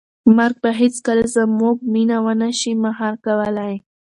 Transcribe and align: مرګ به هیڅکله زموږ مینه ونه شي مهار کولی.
مرګ 0.37 0.55
به 0.63 0.71
هیڅکله 0.81 1.25
زموږ 1.37 1.75
مینه 1.93 2.17
ونه 2.23 2.49
شي 2.59 2.71
مهار 2.83 3.13
کولی. 3.25 3.73